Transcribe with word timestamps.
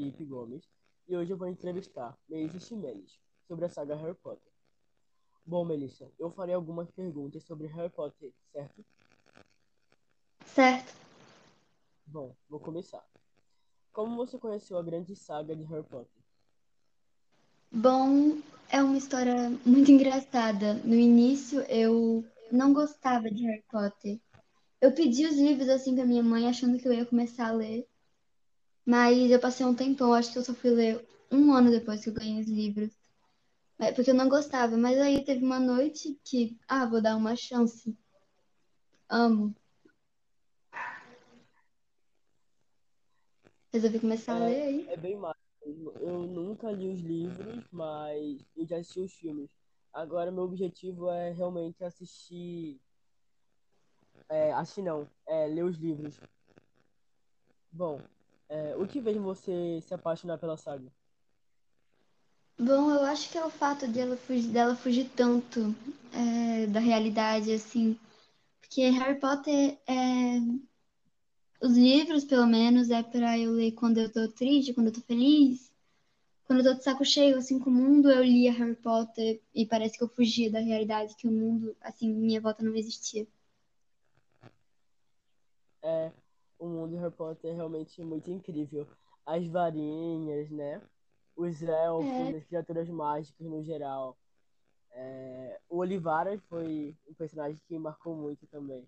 Felipe 0.00 0.24
Gomes 0.24 0.66
e 1.06 1.14
hoje 1.14 1.30
eu 1.30 1.36
vou 1.36 1.46
entrevistar 1.46 2.16
Melissa 2.26 2.58
Chimenez 2.58 3.20
sobre 3.46 3.66
a 3.66 3.68
saga 3.68 3.94
Harry 3.94 4.14
Potter. 4.14 4.50
Bom, 5.44 5.62
Melissa, 5.62 6.10
eu 6.18 6.30
farei 6.30 6.54
algumas 6.54 6.90
perguntas 6.90 7.44
sobre 7.44 7.66
Harry 7.66 7.90
Potter, 7.90 8.32
certo? 8.50 8.82
Certo. 10.46 10.94
Bom, 12.06 12.34
vou 12.48 12.58
começar. 12.58 13.04
Como 13.92 14.16
você 14.16 14.38
conheceu 14.38 14.78
a 14.78 14.82
grande 14.82 15.14
saga 15.14 15.54
de 15.54 15.64
Harry 15.64 15.84
Potter? 15.84 16.22
Bom, 17.70 18.38
é 18.70 18.82
uma 18.82 18.96
história 18.96 19.50
muito 19.66 19.90
engraçada. 19.90 20.74
No 20.82 20.94
início 20.94 21.60
eu 21.68 22.24
não 22.50 22.72
gostava 22.72 23.30
de 23.30 23.44
Harry 23.44 23.64
Potter. 23.70 24.18
Eu 24.80 24.94
pedi 24.94 25.26
os 25.26 25.36
livros 25.36 25.68
assim 25.68 25.94
pra 25.94 26.06
minha 26.06 26.22
mãe, 26.22 26.48
achando 26.48 26.78
que 26.78 26.88
eu 26.88 26.92
ia 26.94 27.04
começar 27.04 27.48
a 27.48 27.52
ler. 27.52 27.89
Mas 28.84 29.30
eu 29.30 29.40
passei 29.40 29.64
um 29.64 29.74
tempão, 29.74 30.12
acho 30.12 30.32
que 30.32 30.38
eu 30.38 30.44
só 30.44 30.54
fui 30.54 30.70
ler 30.70 31.06
um 31.30 31.52
ano 31.52 31.70
depois 31.70 32.02
que 32.02 32.10
eu 32.10 32.14
ganhei 32.14 32.40
os 32.40 32.48
livros. 32.48 32.90
É, 33.78 33.92
Porque 33.92 34.10
eu 34.10 34.14
não 34.14 34.28
gostava. 34.28 34.76
Mas 34.76 34.98
aí 34.98 35.24
teve 35.24 35.44
uma 35.44 35.60
noite 35.60 36.18
que, 36.24 36.58
ah, 36.68 36.86
vou 36.86 37.00
dar 37.00 37.16
uma 37.16 37.36
chance. 37.36 37.96
Amo. 39.08 39.54
Resolvi 43.72 44.00
começar 44.00 44.34
a 44.34 44.46
ler 44.46 44.62
aí. 44.62 44.88
É 44.88 44.96
bem 44.96 45.16
mais. 45.16 45.36
Eu 46.00 46.26
nunca 46.26 46.70
li 46.72 46.88
os 46.88 47.00
livros, 47.00 47.64
mas 47.70 48.44
eu 48.56 48.66
já 48.66 48.78
assisti 48.78 49.00
os 49.00 49.12
filmes. 49.14 49.50
Agora 49.92 50.30
meu 50.30 50.44
objetivo 50.44 51.10
é 51.10 51.32
realmente 51.32 51.84
assistir. 51.84 52.80
É, 54.28 54.52
assistir 54.52 54.82
não, 54.82 55.08
é 55.26 55.46
ler 55.46 55.64
os 55.64 55.76
livros. 55.76 56.18
Bom, 57.72 58.00
é, 58.50 58.76
o 58.76 58.86
que 58.86 59.00
fez 59.00 59.16
você 59.16 59.80
se 59.80 59.94
apaixonar 59.94 60.36
pela 60.38 60.56
saga? 60.56 60.92
Bom, 62.58 62.90
eu 62.90 63.00
acho 63.04 63.30
que 63.30 63.38
é 63.38 63.44
o 63.44 63.50
fato 63.50 63.88
de 63.88 63.98
ela 64.00 64.16
fugir, 64.16 64.48
dela 64.50 64.76
fugir 64.76 65.08
tanto 65.16 65.74
é, 66.12 66.66
da 66.66 66.78
realidade, 66.80 67.52
assim. 67.52 67.98
Porque 68.60 68.88
Harry 68.90 69.18
Potter 69.18 69.78
é. 69.86 70.40
Os 71.62 71.76
livros, 71.76 72.24
pelo 72.24 72.46
menos, 72.46 72.90
é 72.90 73.02
pra 73.02 73.38
eu 73.38 73.52
ler 73.52 73.72
quando 73.72 73.98
eu 73.98 74.12
tô 74.12 74.28
triste, 74.28 74.74
quando 74.74 74.88
eu 74.88 74.92
tô 74.92 75.00
feliz. 75.02 75.70
Quando 76.44 76.60
eu 76.60 76.72
tô 76.72 76.78
de 76.78 76.84
saco 76.84 77.04
cheio, 77.04 77.38
assim, 77.38 77.58
com 77.58 77.70
o 77.70 77.72
mundo, 77.72 78.10
eu 78.10 78.22
lia 78.24 78.52
Harry 78.52 78.74
Potter 78.76 79.40
e 79.54 79.64
parece 79.66 79.96
que 79.96 80.04
eu 80.04 80.08
fugia 80.08 80.50
da 80.50 80.60
realidade, 80.60 81.14
que 81.16 81.28
o 81.28 81.32
mundo, 81.32 81.76
assim, 81.80 82.12
minha 82.12 82.40
volta 82.40 82.62
não 82.64 82.74
existia. 82.76 83.26
É, 85.82 86.12
o 86.60 86.68
mundo 86.68 86.90
de 86.90 86.96
Harry 86.96 87.14
Potter 87.14 87.50
é 87.50 87.54
realmente 87.54 88.00
muito 88.02 88.30
incrível. 88.30 88.86
As 89.26 89.46
varinhas, 89.48 90.50
né? 90.50 90.80
Os 91.34 91.62
elfos, 91.62 92.18
É, 92.18 92.36
as 92.36 92.44
criaturas 92.44 92.88
mágicas 92.88 93.46
no 93.46 93.64
geral. 93.64 94.16
É, 94.92 95.60
o 95.68 95.78
Olivara 95.78 96.38
foi 96.48 96.94
um 97.08 97.14
personagem 97.14 97.60
que 97.66 97.78
marcou 97.78 98.14
muito 98.14 98.46
também. 98.48 98.86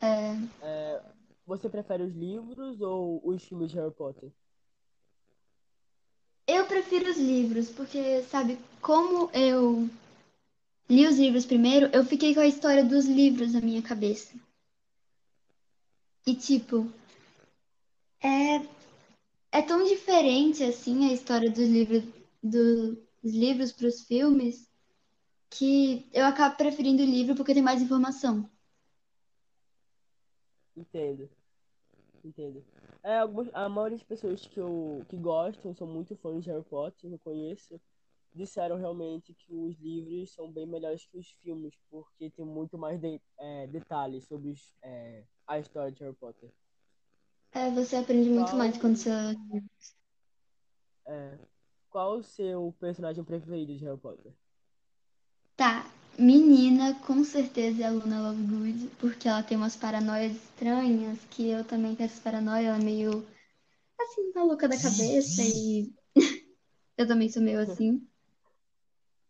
é. 0.00 0.36
É, 0.60 1.02
você 1.46 1.68
prefere 1.68 2.02
os 2.02 2.14
livros 2.14 2.80
ou 2.80 3.20
os 3.24 3.44
filmes 3.44 3.70
de 3.70 3.76
Harry 3.76 3.94
Potter? 3.94 4.30
Eu 6.48 6.66
prefiro 6.66 7.10
os 7.10 7.16
livros, 7.16 7.70
porque, 7.70 8.22
sabe, 8.24 8.58
como 8.80 9.30
eu 9.32 9.88
li 10.88 11.06
os 11.06 11.18
livros 11.18 11.44
primeiro, 11.46 11.86
eu 11.92 12.04
fiquei 12.04 12.34
com 12.34 12.40
a 12.40 12.46
história 12.46 12.84
dos 12.84 13.04
livros 13.06 13.52
na 13.52 13.60
minha 13.60 13.82
cabeça. 13.82 14.34
E, 16.28 16.34
tipo, 16.34 16.90
é, 18.20 18.56
é 19.52 19.62
tão 19.62 19.84
diferente, 19.84 20.62
assim, 20.62 21.08
a 21.08 21.12
história 21.12 21.50
dos 21.50 21.68
livros, 21.68 22.02
do- 22.42 22.96
dos 23.22 23.32
livros 23.32 23.72
para 23.72 23.86
os 23.86 24.02
filmes, 24.02 24.68
que 25.50 26.08
eu 26.12 26.24
acabo 26.26 26.56
preferindo 26.56 27.02
o 27.02 27.06
livro 27.06 27.34
porque 27.36 27.54
tem 27.54 27.62
mais 27.62 27.80
informação. 27.80 28.50
Entendo, 30.76 31.30
entendo. 32.24 32.62
É, 33.02 33.18
algumas, 33.18 33.48
a 33.54 33.68
maioria 33.68 33.96
das 33.96 34.06
pessoas 34.06 34.44
que 34.46 34.58
eu 34.58 35.02
que 35.08 35.16
gostam, 35.16 35.74
são 35.74 35.86
muito 35.86 36.16
fãs 36.16 36.42
de 36.42 36.50
Harry 36.50 36.64
Potter, 36.64 37.10
eu 37.12 37.18
conheço, 37.20 37.80
disseram 38.36 38.76
realmente 38.76 39.34
que 39.34 39.54
os 39.54 39.76
livros 39.78 40.32
são 40.32 40.52
bem 40.52 40.66
melhores 40.66 41.06
que 41.06 41.18
os 41.18 41.30
filmes, 41.42 41.74
porque 41.90 42.30
tem 42.30 42.44
muito 42.44 42.76
mais 42.76 43.00
de, 43.00 43.20
é, 43.38 43.66
detalhes 43.66 44.24
sobre 44.24 44.50
os, 44.50 44.74
é, 44.82 45.24
a 45.46 45.58
história 45.58 45.90
de 45.90 46.04
Harry 46.04 46.14
Potter. 46.14 46.50
É, 47.52 47.70
você 47.70 47.96
aprende 47.96 48.28
muito 48.28 48.54
mais 48.54 48.72
Qual, 48.72 48.80
quando 48.82 48.96
você... 48.96 49.10
é, 51.06 51.38
qual 51.88 52.18
o 52.18 52.22
seu 52.22 52.74
personagem 52.78 53.24
preferido 53.24 53.74
de 53.74 53.84
Harry 53.84 53.98
Potter? 53.98 54.32
Tá, 55.56 55.90
menina, 56.18 56.94
com 57.06 57.24
certeza 57.24 57.84
é 57.84 57.86
a 57.86 57.90
Luna 57.90 58.28
Lovegood, 58.28 58.90
porque 58.98 59.26
ela 59.26 59.42
tem 59.42 59.56
umas 59.56 59.74
paranoias 59.74 60.32
estranhas, 60.32 61.18
que 61.30 61.48
eu 61.48 61.64
também 61.64 61.96
tenho 61.96 62.06
essas 62.06 62.20
paranoias, 62.20 62.66
ela 62.66 62.78
é 62.78 62.84
meio, 62.84 63.26
assim, 63.98 64.30
maluca 64.34 64.68
da 64.68 64.76
cabeça, 64.76 65.42
e 65.42 65.90
eu 66.98 67.08
também 67.08 67.30
sou 67.30 67.40
meio 67.40 67.60
assim. 67.60 68.06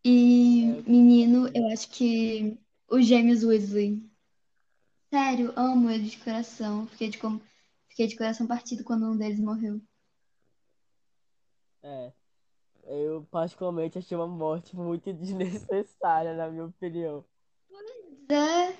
E 0.09 0.85
menino, 0.89 1.49
eu 1.53 1.67
acho 1.73 1.91
que 1.91 2.57
os 2.89 3.05
gêmeos 3.05 3.43
Weasley. 3.43 4.09
Sério, 5.13 5.53
amo 5.57 5.91
eles 5.91 6.13
de 6.13 6.19
coração. 6.19 6.87
Fiquei 6.87 7.09
de, 7.09 7.19
com- 7.19 7.41
Fiquei 7.89 8.07
de 8.07 8.17
coração 8.17 8.47
partido 8.47 8.85
quando 8.85 9.05
um 9.07 9.17
deles 9.17 9.41
morreu. 9.41 9.81
É, 11.83 12.13
eu 12.85 13.27
particularmente 13.33 13.99
achei 13.99 14.17
uma 14.17 14.29
morte 14.29 14.77
muito 14.77 15.11
desnecessária, 15.13 16.35
na 16.35 16.49
minha 16.51 16.67
opinião. 16.67 17.25
É, 18.31 18.77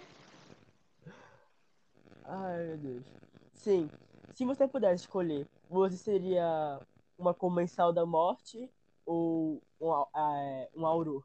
Ai, 2.25 2.67
meu 2.69 2.79
Deus. 2.79 3.05
Sim, 3.53 3.91
se 4.33 4.45
você 4.45 4.69
pudesse 4.69 5.03
escolher, 5.03 5.45
você 5.69 5.97
seria 5.97 6.81
uma 7.19 7.35
comensal 7.35 7.93
da 7.93 8.07
morte 8.07 8.71
ou 9.05 9.61
um, 9.81 9.93
é, 10.17 10.69
um 10.77 10.87
auror? 10.87 11.23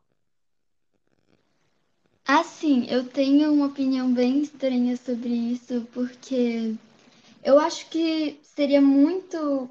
assim, 2.39 2.85
eu 2.89 3.03
tenho 3.03 3.51
uma 3.53 3.67
opinião 3.67 4.13
bem 4.13 4.41
estranha 4.41 4.95
sobre 4.95 5.29
isso, 5.29 5.87
porque 5.93 6.75
eu 7.43 7.59
acho 7.59 7.89
que 7.89 8.39
seria 8.43 8.81
muito, 8.81 9.69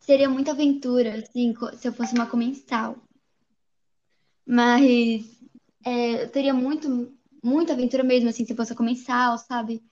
seria 0.00 0.28
muita 0.28 0.50
aventura, 0.50 1.18
assim, 1.18 1.54
se 1.76 1.86
eu 1.86 1.92
fosse 1.92 2.14
uma 2.14 2.26
comensal. 2.26 2.96
Mas 4.46 5.24
é, 5.84 6.24
eu 6.24 6.30
teria 6.30 6.52
muito, 6.52 7.12
muita 7.42 7.72
aventura 7.72 8.02
mesmo, 8.02 8.28
assim, 8.28 8.44
se 8.44 8.52
eu 8.52 8.56
fosse 8.56 8.74
comensal, 8.74 9.38
sabe? 9.38 9.82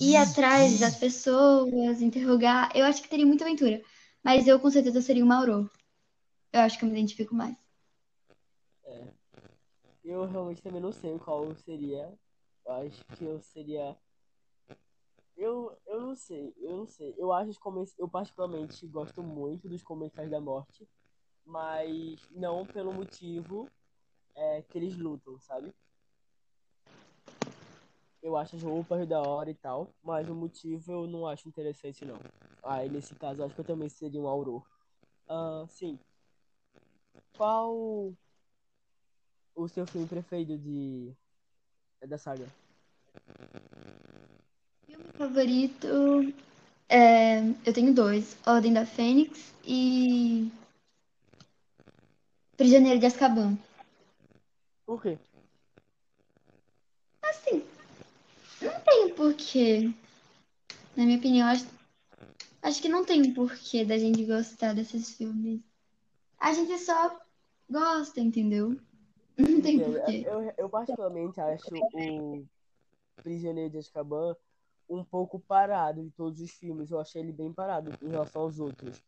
Ir 0.00 0.16
atrás 0.16 0.80
das 0.80 0.96
pessoas, 0.96 2.02
interrogar. 2.02 2.70
Eu 2.74 2.84
acho 2.84 3.00
que 3.02 3.08
teria 3.08 3.24
muita 3.26 3.44
aventura. 3.44 3.80
Mas 4.22 4.46
eu 4.46 4.58
com 4.58 4.70
certeza 4.70 5.00
seria 5.00 5.24
uma 5.24 5.36
Aurora. 5.36 5.70
Eu 6.54 6.60
acho 6.60 6.78
que 6.78 6.84
eu 6.84 6.88
me 6.88 6.94
identifico 6.94 7.34
mais. 7.34 7.56
É, 8.84 9.08
eu 10.04 10.24
realmente 10.24 10.62
também 10.62 10.80
não 10.80 10.92
sei 10.92 11.18
qual 11.18 11.52
seria. 11.56 12.16
Eu 12.64 12.72
acho 12.74 13.04
que 13.06 13.24
eu 13.24 13.40
seria. 13.42 13.98
Eu, 15.36 15.76
eu 15.84 16.00
não 16.00 16.14
sei, 16.14 16.54
eu 16.58 16.76
não 16.76 16.86
sei. 16.86 17.12
Eu 17.18 17.32
acho 17.32 17.54
que 17.54 17.58
comen- 17.58 17.92
eu 17.98 18.08
particularmente 18.08 18.86
gosto 18.86 19.20
muito 19.20 19.68
dos 19.68 19.82
comensais 19.82 20.30
da 20.30 20.40
morte, 20.40 20.88
mas 21.44 22.20
não 22.30 22.64
pelo 22.64 22.92
motivo 22.92 23.68
é, 24.36 24.62
que 24.62 24.78
eles 24.78 24.96
lutam, 24.96 25.40
sabe? 25.40 25.74
Eu 28.22 28.36
acho 28.36 28.54
as 28.54 28.62
roupas 28.62 29.08
da 29.08 29.20
hora 29.20 29.50
e 29.50 29.54
tal, 29.56 29.92
mas 30.04 30.28
o 30.28 30.36
motivo 30.36 30.92
eu 30.92 31.06
não 31.08 31.26
acho 31.26 31.48
interessante, 31.48 32.04
não. 32.04 32.20
Aí, 32.62 32.88
nesse 32.88 33.12
caso, 33.16 33.42
acho 33.42 33.56
que 33.56 33.60
eu 33.60 33.64
também 33.64 33.88
seria 33.88 34.20
um 34.20 34.28
auror. 34.28 34.64
Ah, 35.28 35.66
sim. 35.68 35.98
Qual 37.36 38.14
o 39.54 39.68
seu 39.68 39.86
filme 39.86 40.06
preferido 40.06 40.56
de, 40.56 41.12
da 42.06 42.16
saga? 42.16 42.46
Filme 44.86 45.04
favorito. 45.16 45.88
é, 46.88 47.40
eu 47.66 47.72
tenho 47.72 47.92
dois: 47.92 48.36
Ordem 48.46 48.72
da 48.72 48.86
Fênix 48.86 49.52
e 49.64 50.50
Prisioneiro 52.56 53.00
de 53.00 53.06
Azkaban. 53.06 53.58
Por 54.86 55.02
quê? 55.02 55.18
Assim, 57.22 57.64
não 58.62 58.80
tem 58.80 59.06
um 59.06 59.14
porquê. 59.14 59.92
Na 60.96 61.04
minha 61.04 61.18
opinião, 61.18 61.48
acho, 61.48 61.66
acho 62.62 62.80
que 62.80 62.88
não 62.88 63.04
tem 63.04 63.22
um 63.22 63.34
porquê 63.34 63.84
da 63.84 63.98
gente 63.98 64.24
gostar 64.24 64.72
desses 64.72 65.16
filmes. 65.16 65.60
A 66.38 66.52
gente 66.52 66.78
só 66.78 67.23
gosta, 67.68 68.20
entendeu? 68.20 68.76
Não 69.38 69.60
tem 69.60 69.80
porquê. 69.80 70.24
Eu, 70.26 70.52
eu 70.56 70.68
particularmente 70.68 71.40
acho 71.40 71.74
o 71.92 72.44
Prisioneiro 73.16 73.70
de 73.70 73.78
Azkaban 73.78 74.36
um 74.88 75.02
pouco 75.02 75.40
parado 75.40 76.02
de 76.02 76.10
todos 76.10 76.40
os 76.40 76.50
filmes. 76.50 76.90
Eu 76.90 77.00
achei 77.00 77.22
ele 77.22 77.32
bem 77.32 77.52
parado 77.52 77.90
em 78.02 78.08
relação 78.08 78.42
aos 78.42 78.60
outros. 78.60 79.02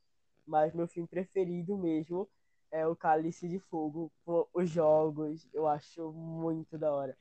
Mas 0.46 0.74
meu 0.74 0.86
filme 0.86 1.08
preferido 1.08 1.76
mesmo 1.76 2.28
é 2.70 2.86
o 2.86 2.96
Cálice 2.96 3.48
de 3.48 3.58
Fogo. 3.58 4.10
Os 4.54 4.70
jogos, 4.70 5.46
eu 5.52 5.66
acho 5.66 6.12
muito 6.12 6.78
da 6.78 6.92
hora. 6.92 7.16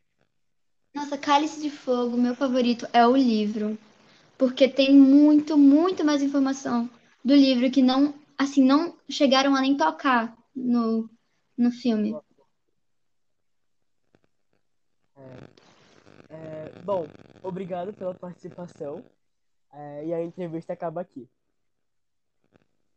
Nossa, 0.93 1.17
Cálice 1.17 1.61
de 1.61 1.69
Fogo, 1.69 2.15
meu 2.15 2.35
favorito 2.35 2.87
é 2.93 3.05
o 3.05 3.17
livro, 3.17 3.77
porque 4.37 4.67
tem 4.67 4.95
muito, 4.95 5.57
muito 5.57 6.05
mais 6.05 6.23
informação 6.23 6.89
do 7.23 7.35
livro 7.35 7.69
que 7.69 7.81
não, 7.81 8.13
assim, 8.37 8.63
não 8.63 8.95
chegaram 9.09 9.53
a 9.55 9.61
nem 9.61 9.75
tocar 9.75 10.37
no, 10.55 11.09
no 11.57 11.72
filme. 11.72 12.16
É, 16.30 16.80
bom, 16.84 17.06
obrigado 17.42 17.94
pela 17.94 18.13
participação. 18.13 19.04
É, 19.72 20.06
e 20.06 20.13
a 20.13 20.22
entrevista 20.24 20.74
acaba 20.74 21.02
aqui. 21.02 21.28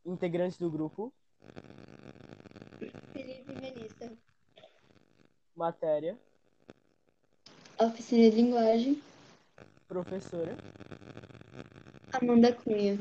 Integrantes 0.04 0.58
do 0.58 0.70
grupo, 0.70 1.12
Felipe 3.12 3.52
Melissa. 3.60 4.12
matéria, 5.54 6.16
Oficina 7.78 8.30
de 8.30 8.36
linguagem, 8.36 9.02
professora. 9.86 10.56
Amanda 12.12 12.52
Cunha. 12.52 12.98